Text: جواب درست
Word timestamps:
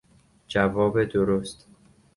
جواب 0.47 1.03
درست 1.03 1.65